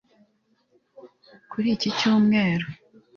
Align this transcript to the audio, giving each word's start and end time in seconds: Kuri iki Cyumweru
Kuri 1.51 1.67
iki 1.75 1.89
Cyumweru 1.97 2.67